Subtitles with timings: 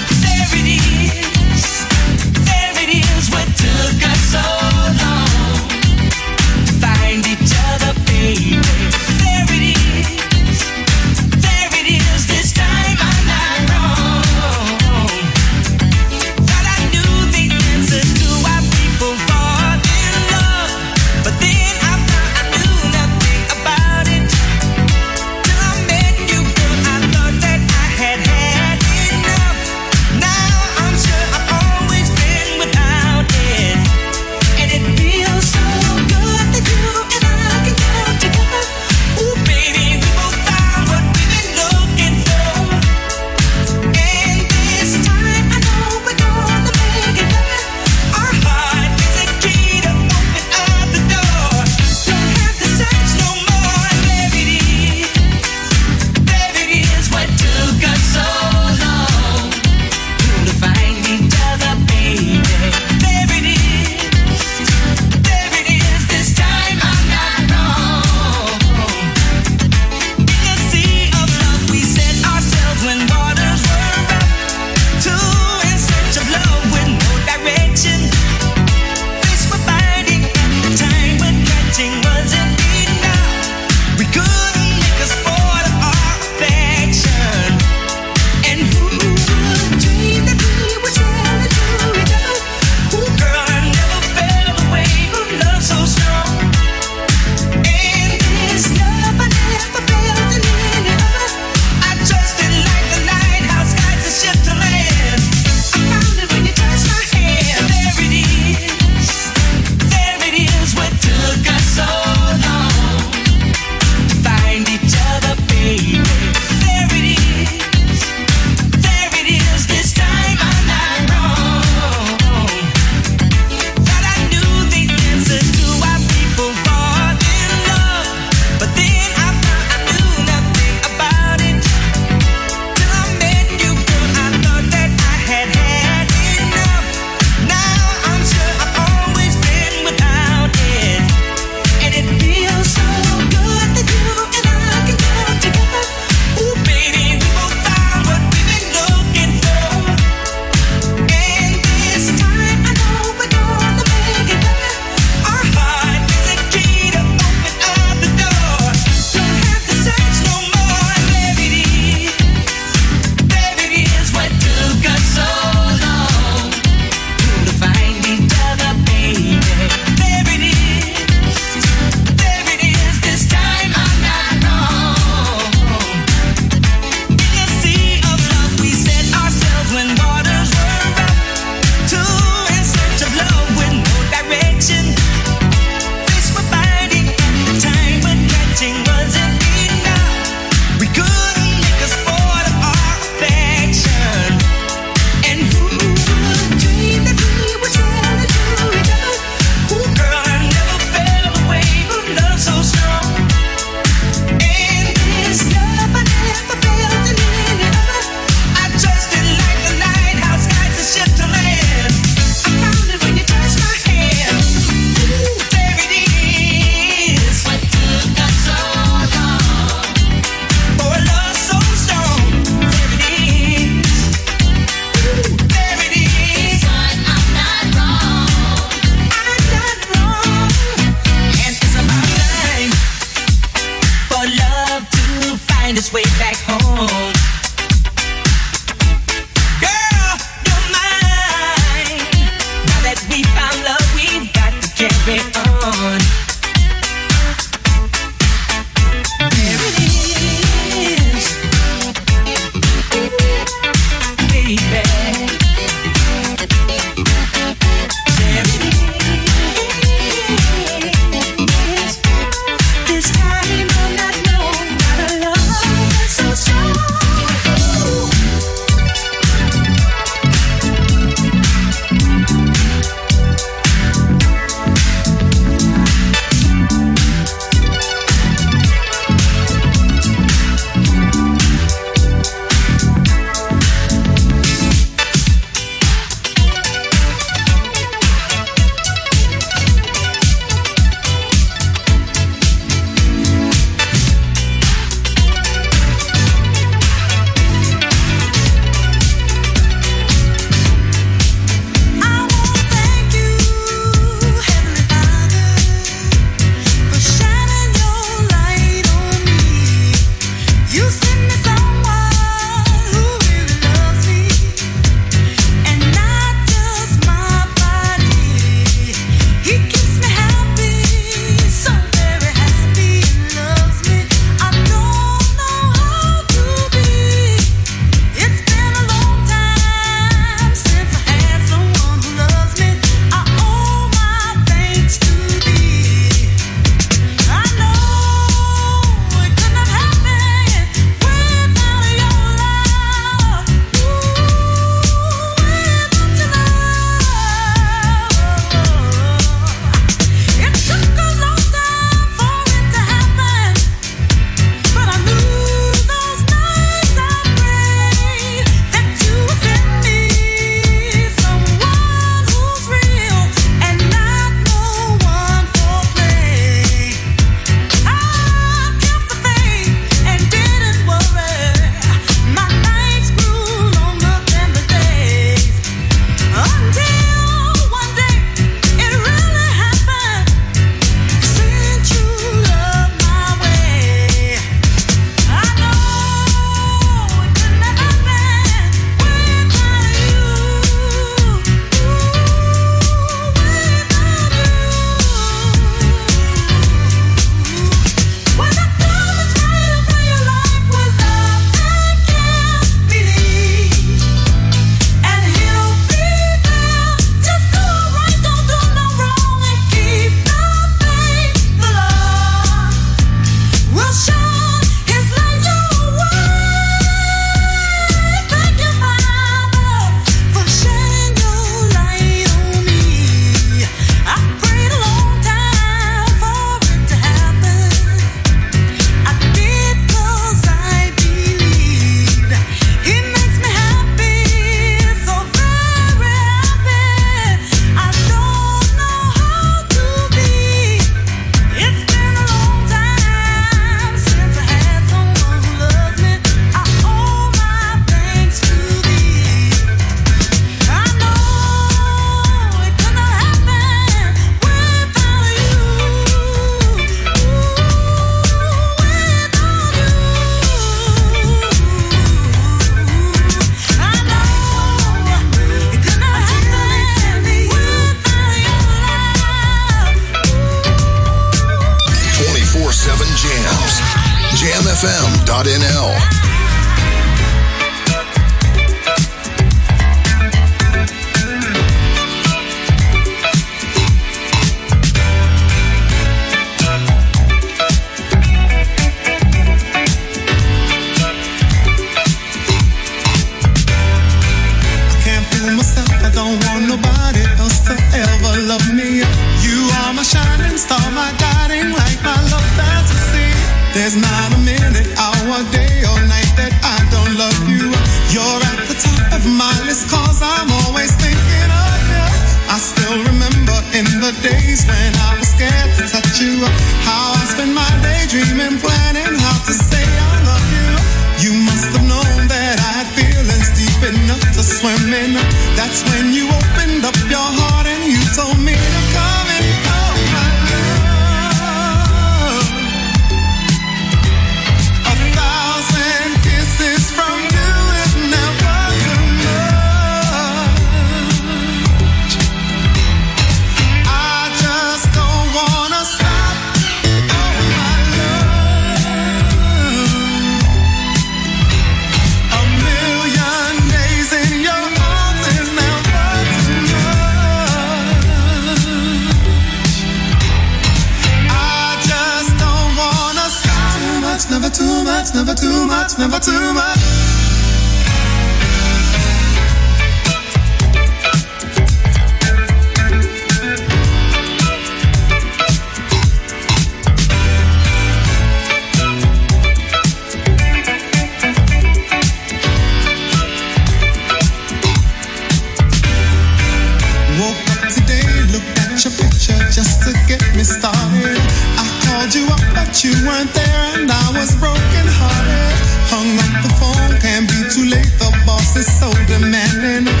[599.11, 600.00] the man in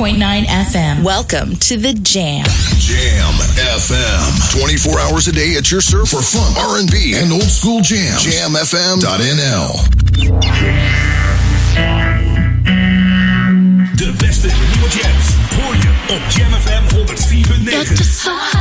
[0.00, 1.04] 104.9 FM.
[1.04, 2.46] Welcome to the Jam.
[2.78, 3.34] Jam
[3.76, 4.58] FM.
[4.58, 8.16] 24 hours a day at your serve for fun, R&B, and old school jam.
[8.16, 9.76] Jamfm.nl.
[14.16, 15.36] best beste new jams.
[15.52, 18.59] Pour you on Jam FM 104.9.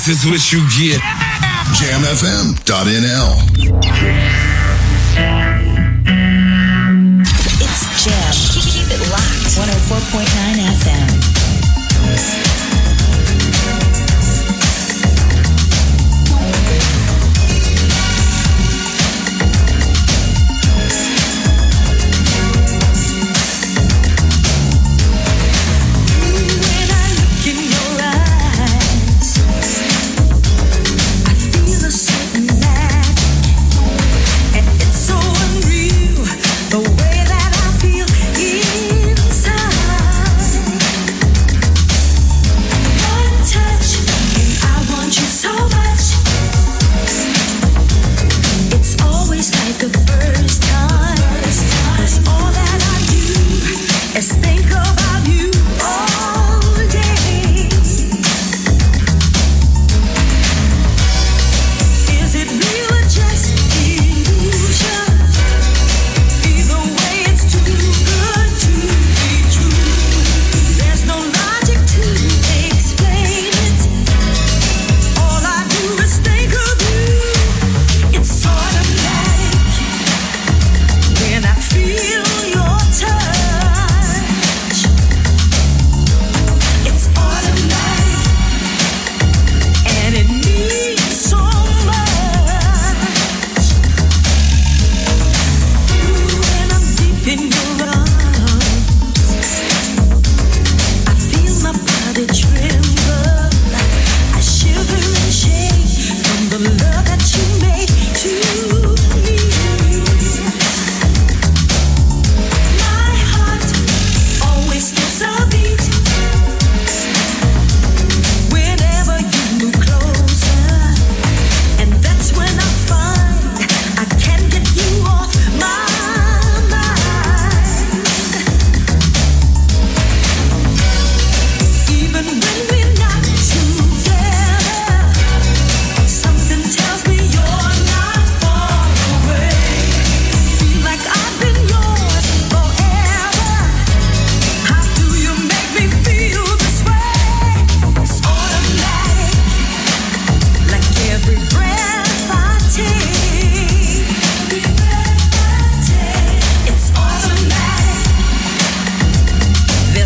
[0.00, 0.98] This is what you get.
[1.76, 3.36] JamFM.nl.
[7.60, 8.32] It's Jam.
[8.64, 9.60] Keep it locked.
[9.60, 10.99] 104.9 FM.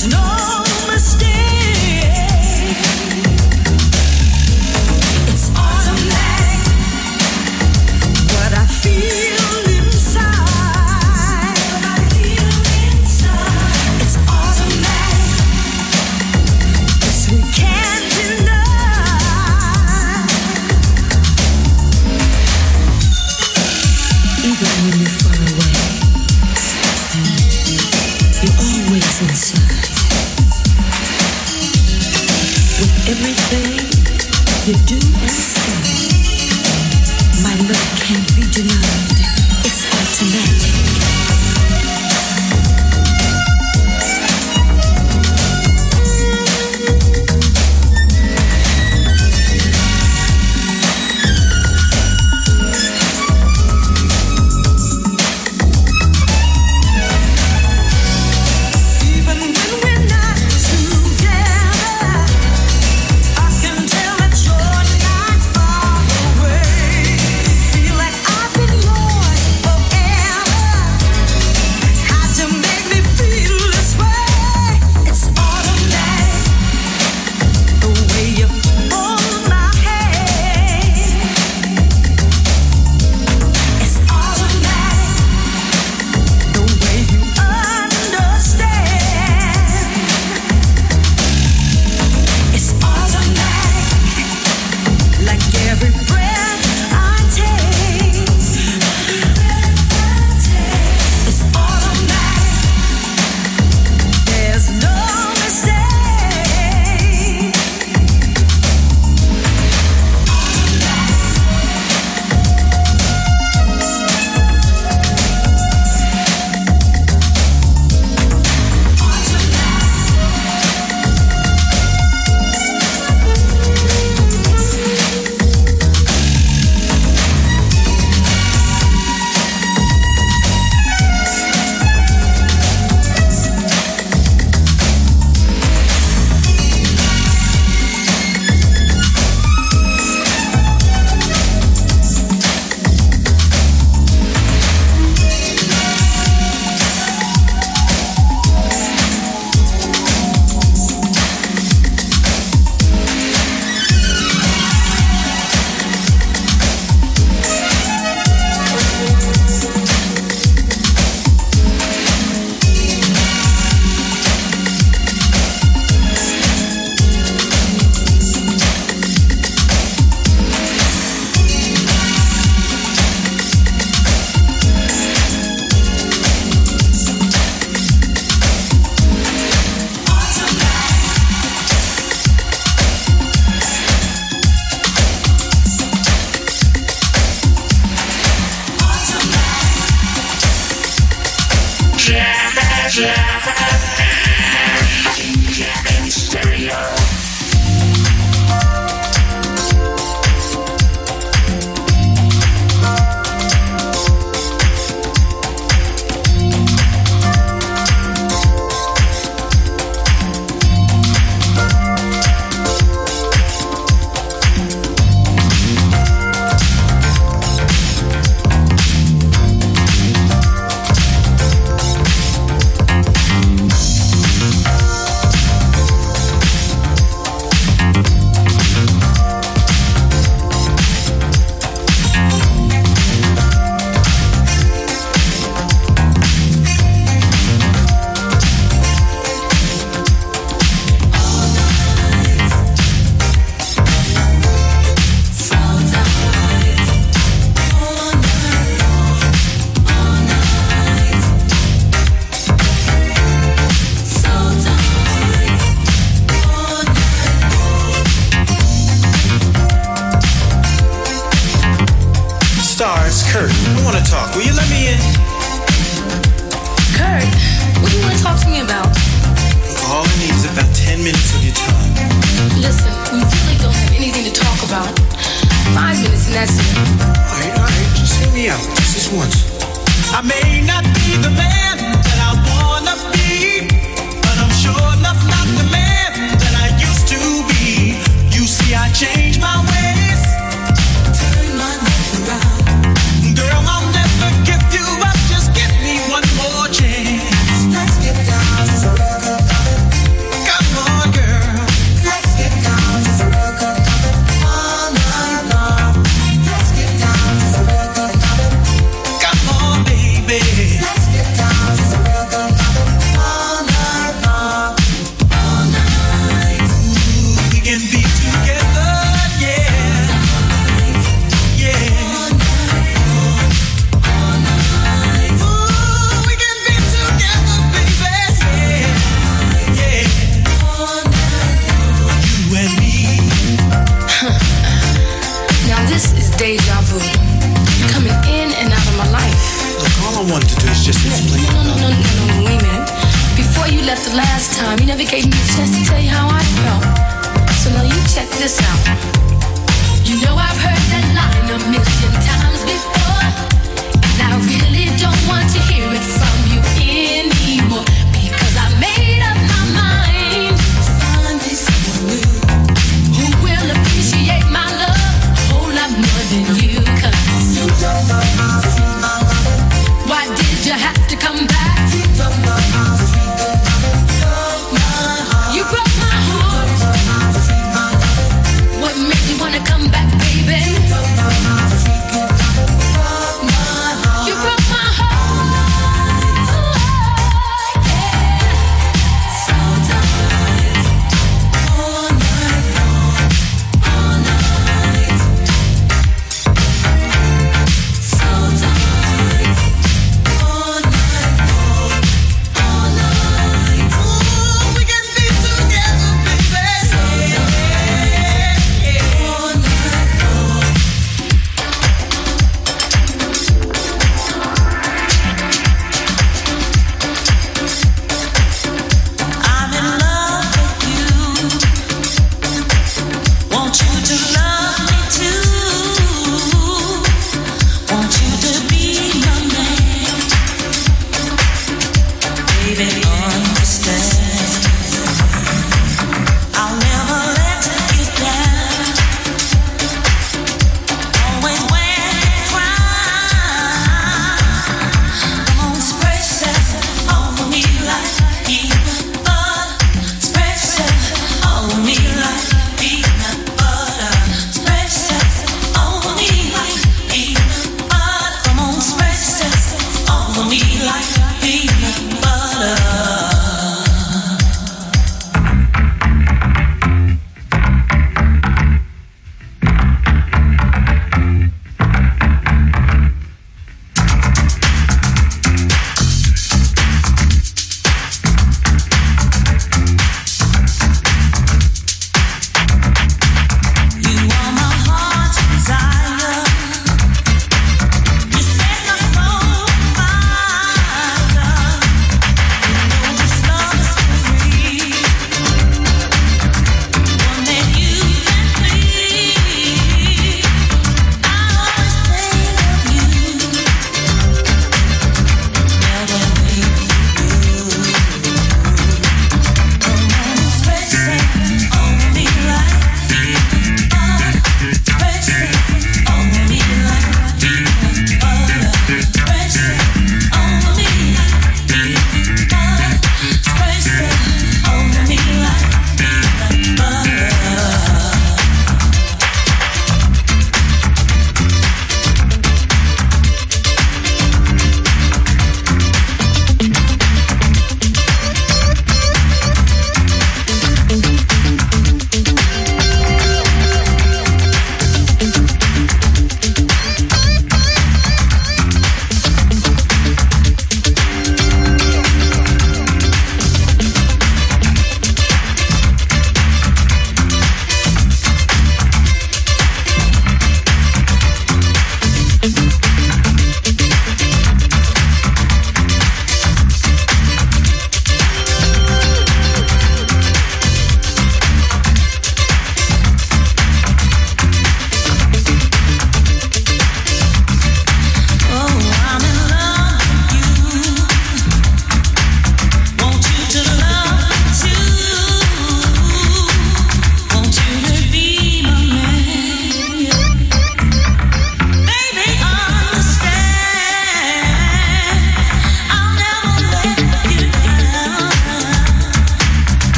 [0.00, 0.37] There's no.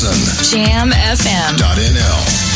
[0.00, 0.44] Johnson.
[0.44, 1.56] Jam FM.
[1.56, 2.47] .nl.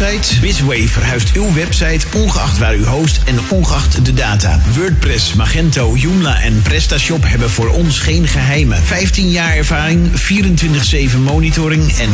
[0.00, 0.40] website?
[0.40, 4.60] Bizway verhuist uw website ongeacht waar u host en ongeacht de data.
[4.76, 8.82] WordPress, Magento, Joomla en PrestaShop hebben voor ons geen geheimen.
[8.82, 10.10] 15 jaar ervaring,
[11.14, 12.10] 24-7 monitoring en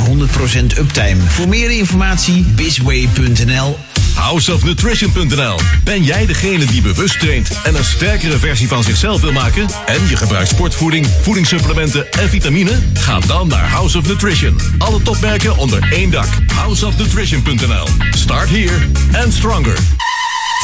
[0.74, 1.20] 100% uptime.
[1.26, 3.78] Voor meer informatie bizway.nl
[4.26, 5.58] Houseofnutrition.nl.
[5.84, 9.66] Ben jij degene die bewust traint en een sterkere versie van zichzelf wil maken?
[9.86, 12.78] En je gebruikt sportvoeding, voedingssupplementen en vitamine?
[12.94, 14.60] Ga dan naar House of Nutrition.
[14.78, 16.28] Alle topmerken onder één dak.
[16.54, 17.86] Houseofnutrition.nl.
[18.10, 18.88] Start here
[19.24, 19.78] and stronger.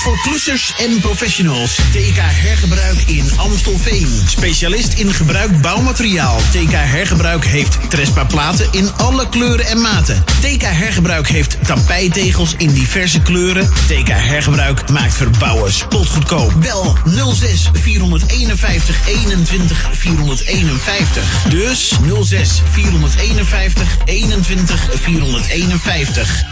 [0.03, 1.75] Voor klussers en professionals.
[1.75, 4.09] TK Hergebruik in Amstelveen.
[4.27, 6.39] Specialist in gebruikt bouwmateriaal.
[6.39, 10.22] TK Hergebruik heeft Trespa platen in alle kleuren en maten.
[10.43, 13.71] TK Hergebruik heeft tapijtegels in diverse kleuren.
[13.87, 16.53] TK Hergebruik maakt verbouwen spotgoedkoop.
[16.61, 16.97] Bel
[17.35, 21.45] 06 451 21 451.
[21.49, 26.52] Dus 06 451 21 451.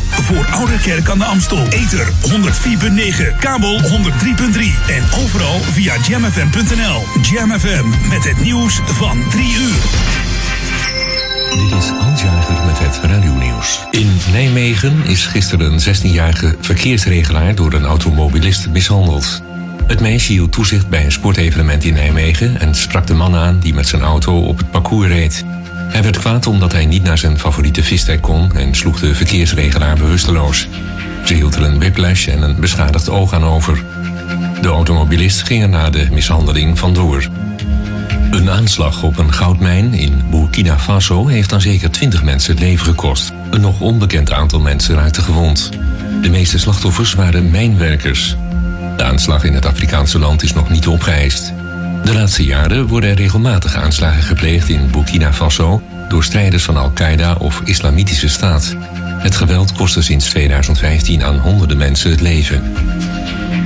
[0.11, 1.67] Voor Ouderkerk aan de Amstel.
[1.67, 3.87] Ether 104.9, kabel 103.3
[4.87, 7.03] en overal via jamfm.nl.
[7.21, 9.79] Jam FM met het nieuws van 3 uur.
[11.51, 12.23] Dit is Hans
[12.65, 13.85] met het radionieuws.
[13.91, 19.41] In Nijmegen is gisteren een 16-jarige verkeersregelaar door een automobilist mishandeld.
[19.87, 23.73] Het meisje hield toezicht bij een sportevenement in Nijmegen en sprak de man aan die
[23.73, 25.45] met zijn auto op het parcours reed.
[25.91, 29.95] Hij werd kwaad omdat hij niet naar zijn favoriete vistek kon en sloeg de verkeersregelaar
[29.95, 30.67] bewusteloos.
[31.25, 33.83] Ze hield er een whiplash en een beschadigd oog aan over.
[34.61, 37.29] De automobilist ging er na de mishandeling vandoor.
[38.31, 42.85] Een aanslag op een goudmijn in Burkina Faso heeft aan zeker 20 mensen het leven
[42.85, 43.31] gekost.
[43.49, 45.69] Een nog onbekend aantal mensen raakte gewond.
[46.21, 48.35] De meeste slachtoffers waren mijnwerkers.
[48.97, 51.53] De aanslag in het Afrikaanse land is nog niet opgeëist.
[52.03, 57.35] De laatste jaren worden er regelmatig aanslagen gepleegd in Burkina Faso door strijders van Al-Qaeda
[57.35, 58.75] of Islamitische Staat.
[59.17, 62.63] Het geweld kostte sinds 2015 aan honderden mensen het leven.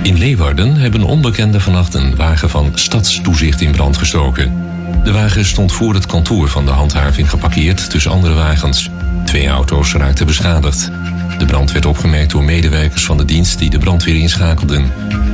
[0.03, 4.63] In Leeuwarden hebben onbekenden vannacht een wagen van stadstoezicht in brand gestoken.
[5.03, 8.89] De wagen stond voor het kantoor van de handhaving geparkeerd tussen andere wagens.
[9.25, 10.91] Twee auto's raakten beschadigd.
[11.37, 14.91] De brand werd opgemerkt door medewerkers van de dienst die de brandweer inschakelden.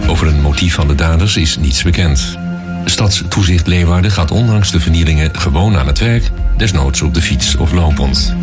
[0.08, 2.41] Over een motief van de daders is niets bekend.
[2.86, 7.72] Stadstoezicht Leeuwarden gaat ondanks de vernielingen gewoon aan het werk, desnoods op de fiets of
[7.72, 8.36] lopend.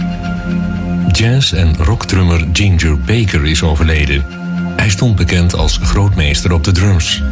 [1.13, 4.25] Jazz- en rockdrummer Ginger Baker is overleden.
[4.77, 7.23] Hij stond bekend als grootmeester op de drums.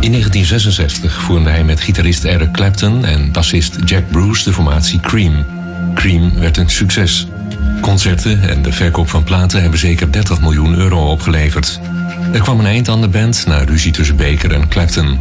[0.00, 5.44] In 1966 vormde hij met gitarist Eric Clapton en bassist Jack Bruce de formatie Cream.
[5.94, 7.26] Cream werd een succes.
[7.80, 11.80] Concerten en de verkoop van platen hebben zeker 30 miljoen euro opgeleverd.
[12.32, 15.18] Er kwam een eind aan de band na ruzie tussen Baker en Clapton.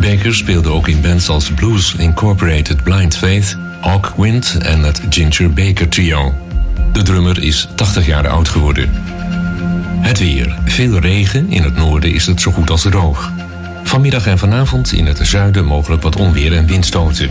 [0.00, 5.88] Baker speelde ook in bands als Blues Incorporated Blind Faith, Hawkwind en het Ginger Baker
[5.88, 6.34] Trio.
[6.92, 8.90] De drummer is 80 jaar oud geworden.
[10.00, 10.58] Het weer.
[10.64, 11.50] Veel regen.
[11.50, 13.32] In het noorden is het zo goed als droog.
[13.82, 17.30] Vanmiddag en vanavond in het zuiden mogelijk wat onweer en windstoten.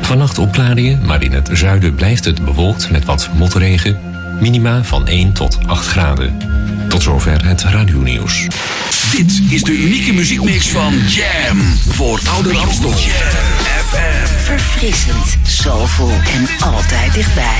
[0.00, 4.11] Vannacht opklaringen, maar in het zuiden blijft het bewolkt met wat motregen.
[4.42, 6.38] Minima van 1 tot 8 graden.
[6.88, 8.46] Tot zover het radionieuws.
[9.10, 12.92] Dit is de unieke muziekmix van Jam voor Ouder Amstel.
[14.44, 17.58] Verfrissend, soulful en altijd dichtbij.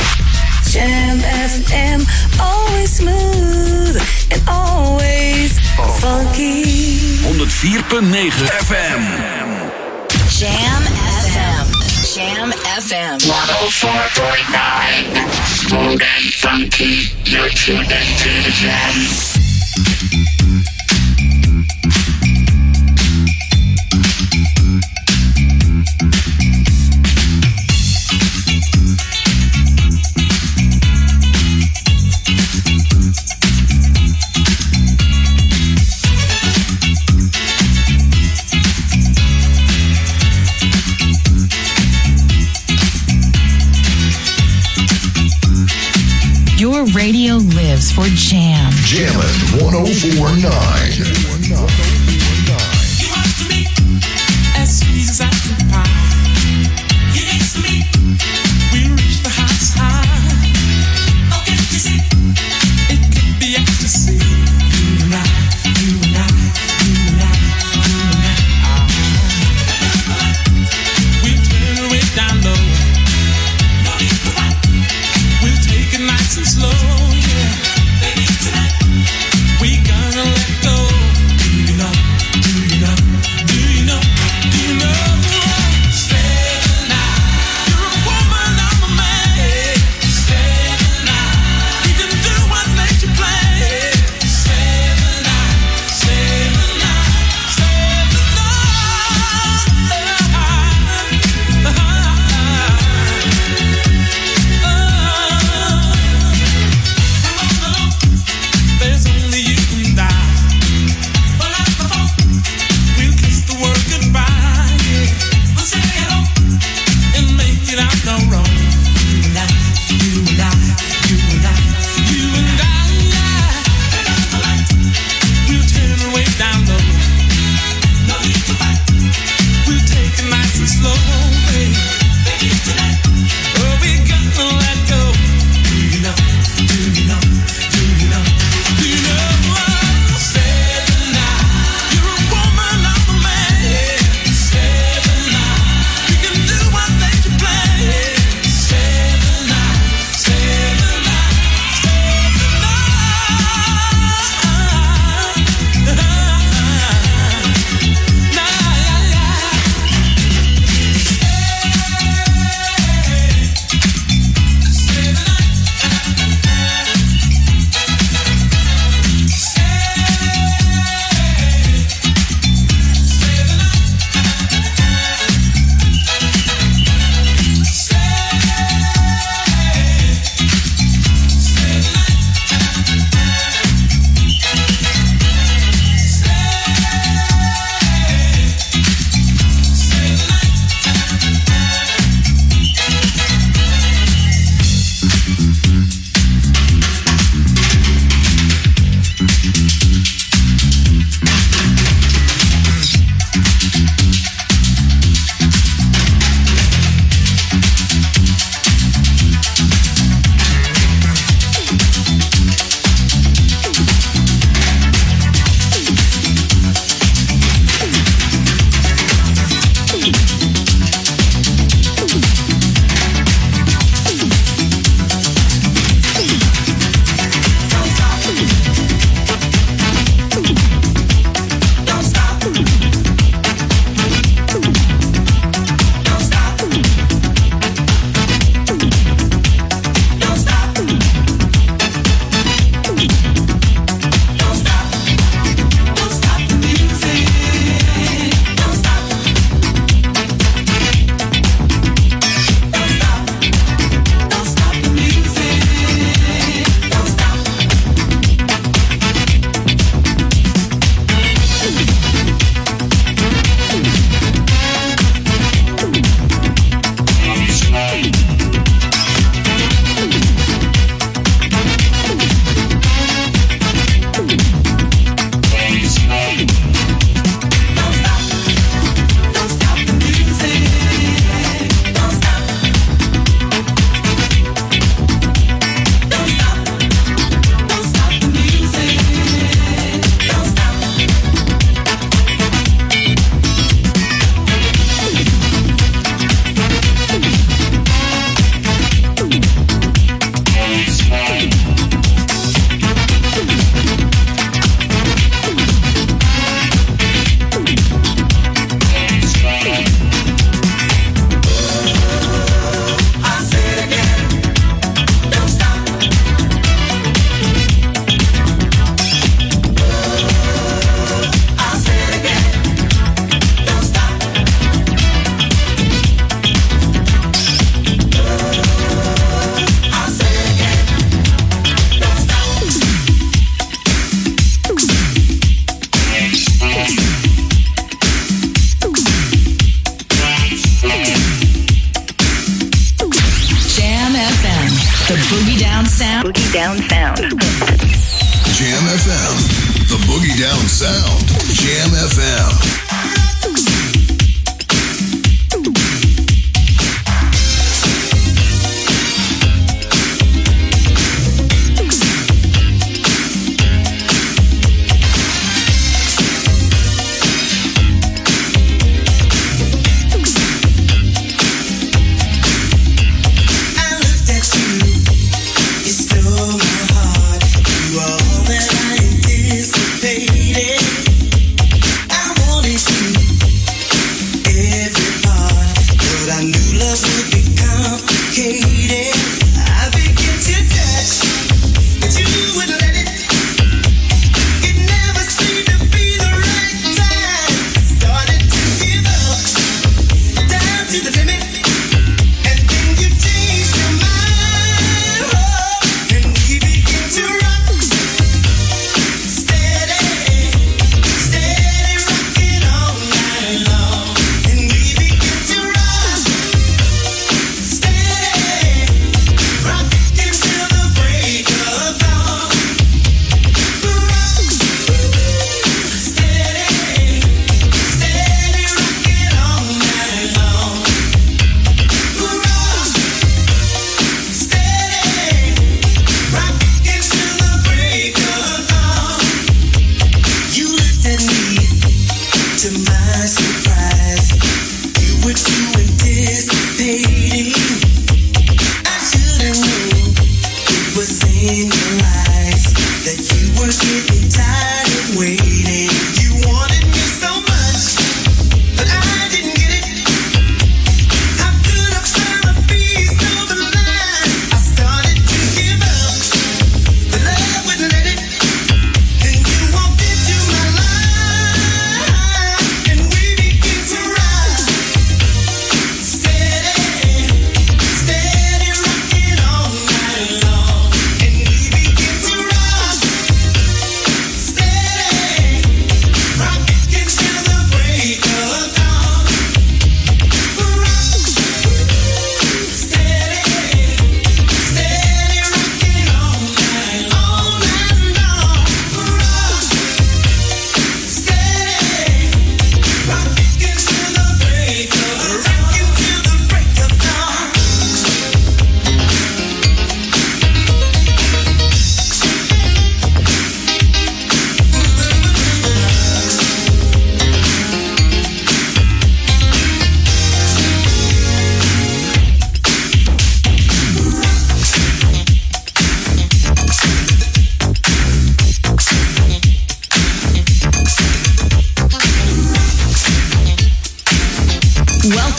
[0.71, 2.01] Jam FM,
[2.37, 5.51] always smooth and always
[5.99, 6.65] funky.
[7.23, 9.03] 104.9 FM.
[10.39, 10.83] Jam
[11.23, 11.82] FM.
[12.13, 13.19] Jam FM.
[13.21, 15.31] 104.9.
[15.47, 17.09] Smooth and funky.
[17.25, 18.93] You're tuned into the jam.
[46.83, 48.73] Your radio lives for Jam.
[48.83, 49.15] Jammin'
[49.63, 50.51] 1049.
[54.57, 55.87] As sweet as apple pie.
[57.15, 57.87] You to me,
[58.73, 59.92] we reach the highest high.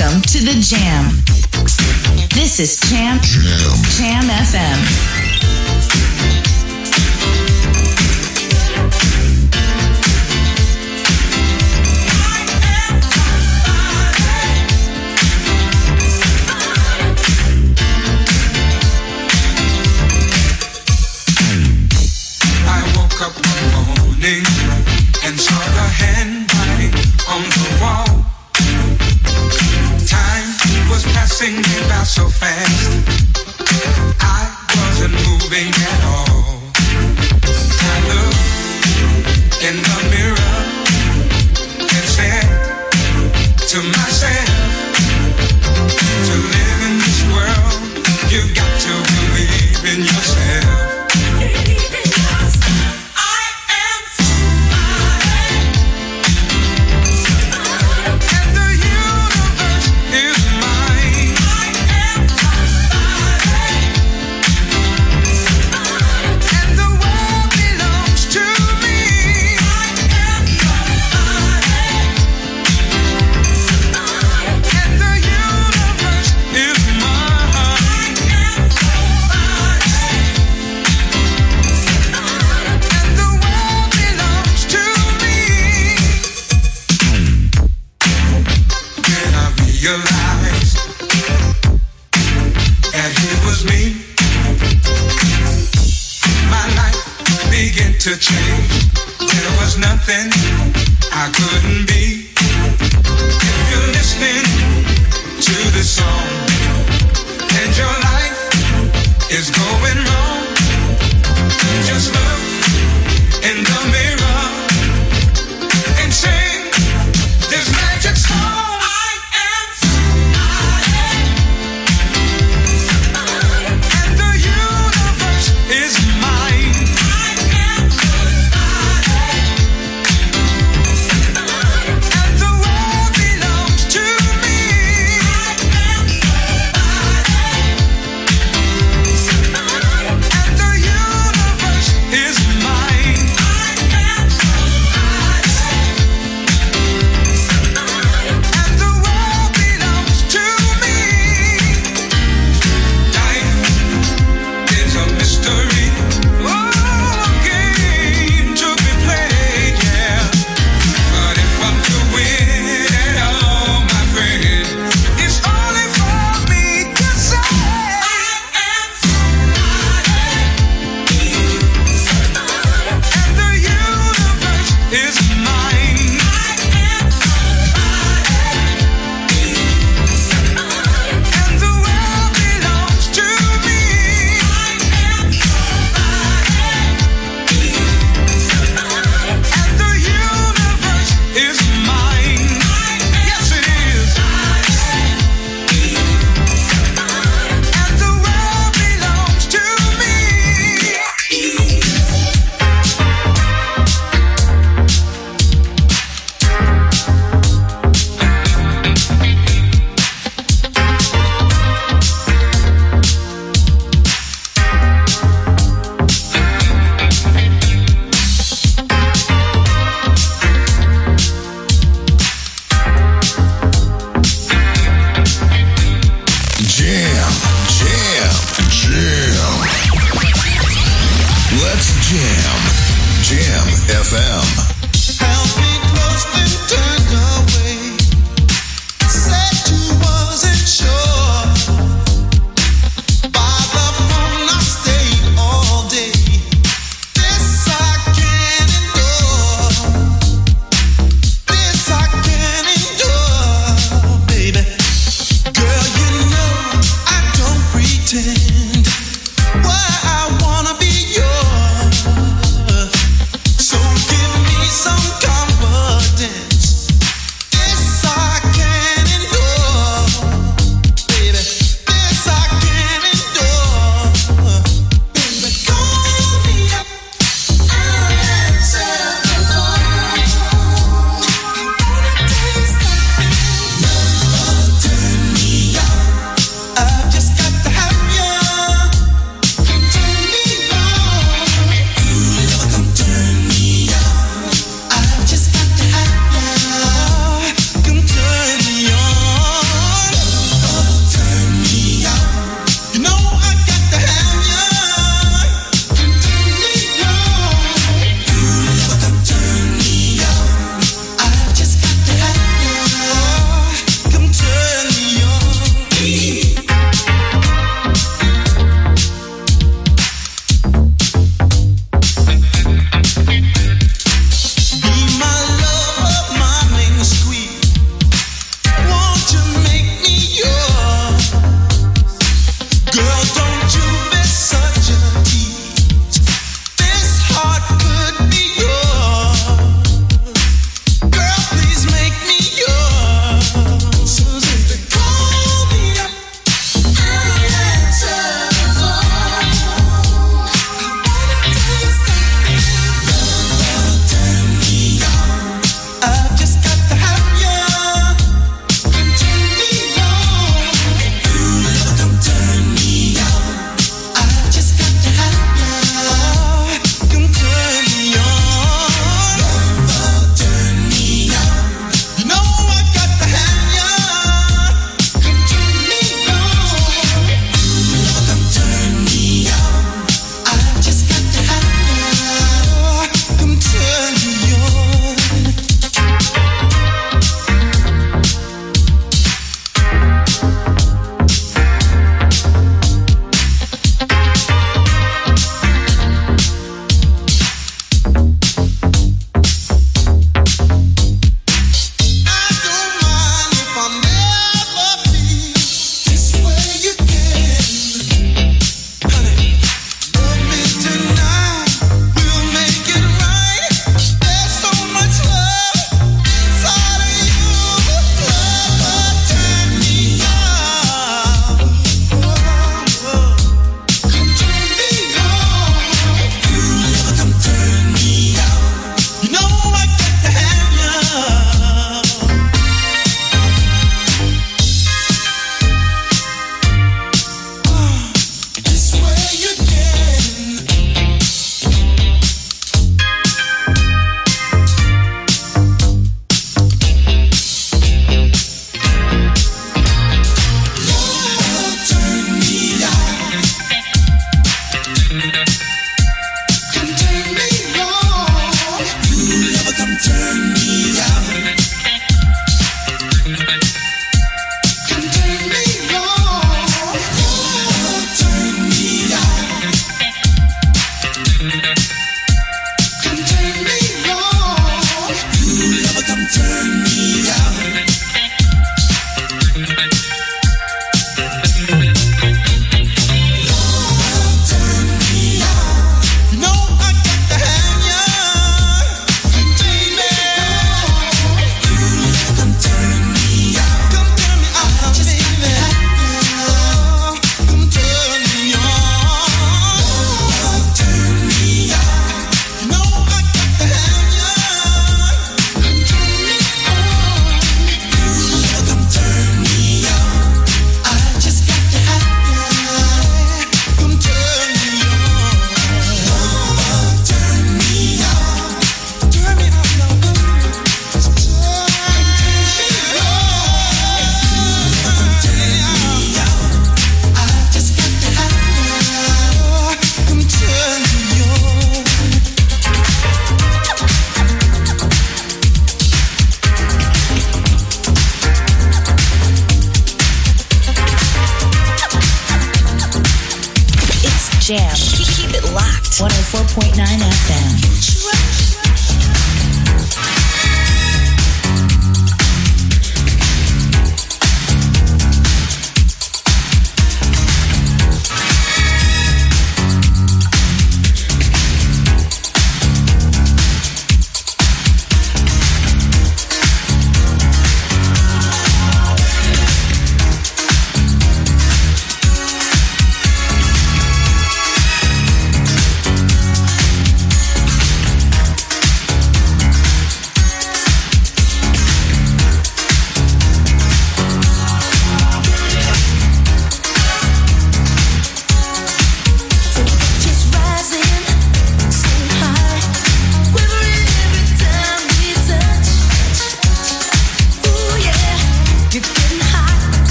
[0.00, 1.10] Welcome to the Jam.
[2.32, 5.19] This is Jam Jam, Jam FM.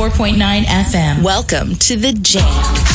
[0.00, 1.22] 104.9 FM.
[1.22, 2.89] Welcome to the Jam.